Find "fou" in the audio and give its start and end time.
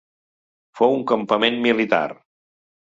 0.81-0.97